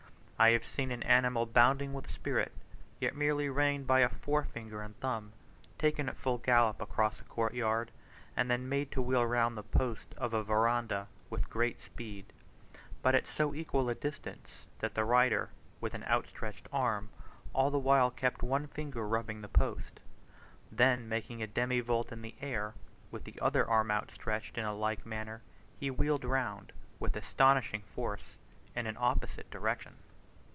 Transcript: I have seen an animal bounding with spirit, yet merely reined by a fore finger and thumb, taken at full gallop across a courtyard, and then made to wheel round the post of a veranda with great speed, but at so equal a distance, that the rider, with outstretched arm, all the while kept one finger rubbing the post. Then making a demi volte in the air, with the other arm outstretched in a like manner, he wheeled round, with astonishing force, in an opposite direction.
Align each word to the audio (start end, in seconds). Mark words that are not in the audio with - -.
I 0.41 0.49
have 0.53 0.65
seen 0.65 0.89
an 0.91 1.03
animal 1.03 1.45
bounding 1.45 1.93
with 1.93 2.09
spirit, 2.09 2.51
yet 2.99 3.15
merely 3.15 3.47
reined 3.47 3.85
by 3.85 3.99
a 3.99 4.09
fore 4.09 4.43
finger 4.43 4.81
and 4.81 4.99
thumb, 4.99 5.33
taken 5.77 6.09
at 6.09 6.17
full 6.17 6.39
gallop 6.39 6.81
across 6.81 7.19
a 7.19 7.23
courtyard, 7.25 7.91
and 8.35 8.49
then 8.49 8.67
made 8.67 8.89
to 8.93 9.03
wheel 9.03 9.23
round 9.23 9.55
the 9.55 9.61
post 9.61 10.15
of 10.17 10.33
a 10.33 10.43
veranda 10.43 11.07
with 11.29 11.47
great 11.47 11.79
speed, 11.79 12.33
but 13.03 13.13
at 13.13 13.27
so 13.27 13.53
equal 13.53 13.87
a 13.87 13.93
distance, 13.93 14.65
that 14.79 14.95
the 14.95 15.05
rider, 15.05 15.51
with 15.79 15.93
outstretched 16.05 16.67
arm, 16.73 17.11
all 17.53 17.69
the 17.69 17.77
while 17.77 18.09
kept 18.09 18.41
one 18.41 18.65
finger 18.65 19.07
rubbing 19.07 19.41
the 19.41 19.47
post. 19.47 19.99
Then 20.71 21.07
making 21.07 21.43
a 21.43 21.47
demi 21.47 21.81
volte 21.81 22.13
in 22.13 22.23
the 22.23 22.33
air, 22.41 22.73
with 23.11 23.25
the 23.25 23.39
other 23.43 23.69
arm 23.69 23.91
outstretched 23.91 24.57
in 24.57 24.65
a 24.65 24.73
like 24.73 25.05
manner, 25.05 25.43
he 25.79 25.91
wheeled 25.91 26.25
round, 26.25 26.71
with 26.99 27.15
astonishing 27.15 27.83
force, 27.93 28.37
in 28.75 28.87
an 28.87 28.97
opposite 28.99 29.47
direction. 29.51 29.97